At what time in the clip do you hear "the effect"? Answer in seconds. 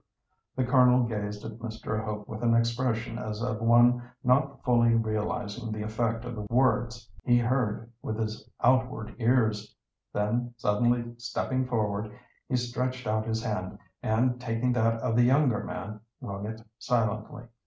5.71-6.25